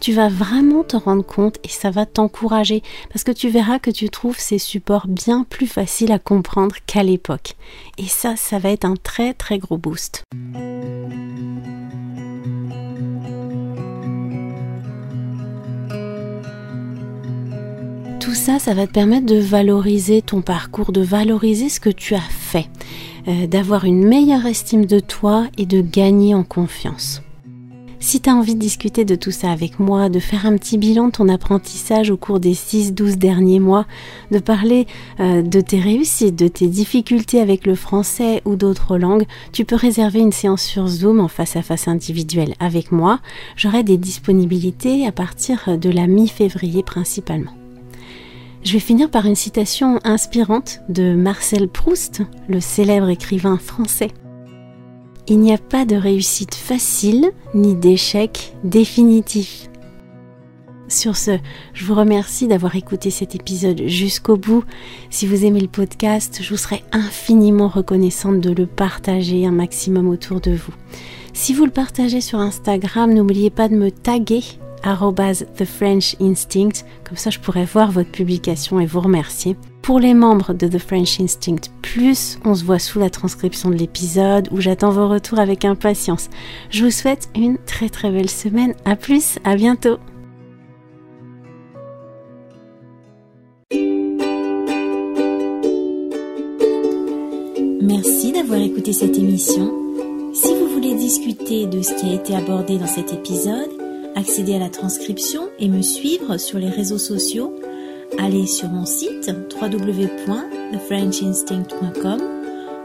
Tu 0.00 0.12
vas 0.12 0.28
vraiment 0.28 0.84
te 0.84 0.96
rendre 0.96 1.24
compte 1.24 1.58
et 1.64 1.68
ça 1.68 1.90
va 1.90 2.06
t'encourager 2.06 2.82
parce 3.10 3.24
que 3.24 3.32
tu 3.32 3.48
verras 3.48 3.78
que 3.78 3.90
tu 3.90 4.08
trouves 4.10 4.38
ces 4.38 4.58
supports 4.58 5.06
bien 5.06 5.44
plus 5.48 5.66
faciles 5.66 6.12
à 6.12 6.18
comprendre 6.18 6.76
qu'à 6.86 7.02
l'époque. 7.02 7.56
Et 7.98 8.06
ça, 8.06 8.36
ça 8.36 8.58
va 8.58 8.70
être 8.70 8.84
un 8.84 8.96
très 8.96 9.34
très 9.34 9.58
gros 9.58 9.78
boost. 9.78 10.24
Tout 18.34 18.40
ça, 18.40 18.58
ça 18.58 18.74
va 18.74 18.88
te 18.88 18.92
permettre 18.92 19.26
de 19.26 19.38
valoriser 19.38 20.20
ton 20.20 20.42
parcours, 20.42 20.90
de 20.90 21.02
valoriser 21.02 21.68
ce 21.68 21.78
que 21.78 21.88
tu 21.88 22.16
as 22.16 22.20
fait. 22.20 22.66
Euh, 23.28 23.46
d'avoir 23.46 23.84
une 23.84 24.04
meilleure 24.04 24.44
estime 24.44 24.86
de 24.86 24.98
toi 24.98 25.46
et 25.56 25.66
de 25.66 25.80
gagner 25.80 26.34
en 26.34 26.42
confiance. 26.42 27.22
Si 28.00 28.20
tu 28.20 28.28
as 28.28 28.34
envie 28.34 28.56
de 28.56 28.60
discuter 28.60 29.04
de 29.04 29.14
tout 29.14 29.30
ça 29.30 29.52
avec 29.52 29.78
moi, 29.78 30.08
de 30.08 30.18
faire 30.18 30.46
un 30.46 30.56
petit 30.56 30.78
bilan 30.78 31.06
de 31.06 31.12
ton 31.12 31.28
apprentissage 31.28 32.10
au 32.10 32.16
cours 32.16 32.40
des 32.40 32.54
6-12 32.54 33.18
derniers 33.18 33.60
mois, 33.60 33.86
de 34.32 34.40
parler 34.40 34.88
euh, 35.20 35.40
de 35.40 35.60
tes 35.60 35.78
réussites, 35.78 36.34
de 36.34 36.48
tes 36.48 36.66
difficultés 36.66 37.40
avec 37.40 37.64
le 37.64 37.76
français 37.76 38.42
ou 38.44 38.56
d'autres 38.56 38.98
langues, 38.98 39.26
tu 39.52 39.64
peux 39.64 39.76
réserver 39.76 40.18
une 40.18 40.32
séance 40.32 40.62
sur 40.62 40.88
Zoom 40.88 41.20
en 41.20 41.28
face 41.28 41.54
à 41.54 41.62
face 41.62 41.86
individuelle 41.86 42.54
avec 42.58 42.90
moi. 42.90 43.20
J'aurai 43.54 43.84
des 43.84 43.96
disponibilités 43.96 45.06
à 45.06 45.12
partir 45.12 45.78
de 45.78 45.88
la 45.88 46.08
mi-février 46.08 46.82
principalement. 46.82 47.52
Je 48.64 48.72
vais 48.72 48.78
finir 48.78 49.10
par 49.10 49.26
une 49.26 49.34
citation 49.34 50.00
inspirante 50.04 50.80
de 50.88 51.14
Marcel 51.14 51.68
Proust, 51.68 52.22
le 52.48 52.60
célèbre 52.60 53.10
écrivain 53.10 53.58
français. 53.58 54.08
Il 55.28 55.40
n'y 55.40 55.52
a 55.52 55.58
pas 55.58 55.84
de 55.84 55.96
réussite 55.96 56.54
facile 56.54 57.30
ni 57.54 57.74
d'échec 57.74 58.54
définitif. 58.64 59.68
Sur 60.88 61.16
ce, 61.16 61.32
je 61.74 61.84
vous 61.84 61.94
remercie 61.94 62.46
d'avoir 62.46 62.74
écouté 62.74 63.10
cet 63.10 63.34
épisode 63.34 63.82
jusqu'au 63.86 64.38
bout. 64.38 64.64
Si 65.10 65.26
vous 65.26 65.44
aimez 65.44 65.60
le 65.60 65.68
podcast, 65.68 66.38
je 66.40 66.48
vous 66.48 66.56
serai 66.56 66.82
infiniment 66.90 67.68
reconnaissante 67.68 68.40
de 68.40 68.50
le 68.50 68.66
partager 68.66 69.44
un 69.44 69.52
maximum 69.52 70.08
autour 70.08 70.40
de 70.40 70.52
vous. 70.52 70.72
Si 71.34 71.52
vous 71.52 71.66
le 71.66 71.70
partagez 71.70 72.22
sur 72.22 72.38
Instagram, 72.38 73.12
n'oubliez 73.12 73.50
pas 73.50 73.68
de 73.68 73.76
me 73.76 73.90
taguer 73.90 74.42
The 74.84 75.64
French 75.64 76.14
Instinct, 76.20 76.84
comme 77.04 77.16
ça 77.16 77.30
je 77.30 77.38
pourrais 77.38 77.64
voir 77.64 77.90
votre 77.90 78.10
publication 78.10 78.80
et 78.80 78.86
vous 78.86 79.00
remercier. 79.00 79.56
Pour 79.82 79.98
les 79.98 80.14
membres 80.14 80.52
de 80.52 80.66
The 80.66 80.78
French 80.78 81.20
Instinct 81.20 81.70
Plus, 81.82 82.38
on 82.44 82.54
se 82.54 82.64
voit 82.64 82.78
sous 82.78 82.98
la 82.98 83.10
transcription 83.10 83.70
de 83.70 83.76
l'épisode 83.76 84.48
où 84.50 84.60
j'attends 84.60 84.90
vos 84.90 85.08
retours 85.08 85.38
avec 85.38 85.64
impatience. 85.64 86.28
Je 86.70 86.84
vous 86.84 86.90
souhaite 86.90 87.28
une 87.34 87.58
très 87.66 87.88
très 87.88 88.10
belle 88.10 88.30
semaine. 88.30 88.74
À 88.84 88.96
plus, 88.96 89.38
à 89.44 89.56
bientôt. 89.56 89.98
Merci 97.80 98.32
d'avoir 98.32 98.60
écouté 98.60 98.92
cette 98.92 99.16
émission. 99.16 99.72
Si 100.34 100.54
vous 100.54 100.68
voulez 100.68 100.94
discuter 100.94 101.66
de 101.66 101.80
ce 101.80 101.94
qui 101.94 102.06
a 102.06 102.14
été 102.14 102.34
abordé 102.34 102.76
dans 102.76 102.86
cet 102.86 103.12
épisode, 103.12 103.70
accéder 104.14 104.56
à 104.56 104.58
la 104.58 104.68
transcription 104.68 105.48
et 105.58 105.68
me 105.68 105.80
suivre 105.82 106.38
sur 106.38 106.58
les 106.58 106.68
réseaux 106.68 106.98
sociaux, 106.98 107.54
allez 108.18 108.46
sur 108.46 108.68
mon 108.68 108.84
site 108.86 109.30
www.thefrenchinstinct.com. 109.60 112.20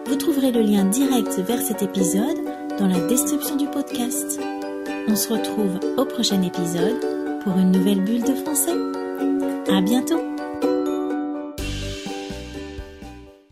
Vous 0.06 0.15
trouverez 0.15 0.52
le 0.52 0.62
lien 0.62 0.86
direct 0.86 1.38
vers 1.39 1.62
cet 1.62 1.84
épisode 1.84 2.38
dans 2.80 2.88
la 2.88 3.06
description 3.08 3.56
du 3.56 3.68
podcast. 3.68 4.39
On 5.08 5.15
se 5.15 5.32
retrouve 5.34 5.80
au 5.98 6.06
prochain 6.06 6.42
épisode 6.42 7.00
pour 7.44 7.56
une 7.58 7.72
nouvelle 7.72 8.04
bulle 8.04 8.24
de 8.24 8.34
français. 8.34 8.76
À 9.72 9.82
bientôt! 9.82 10.29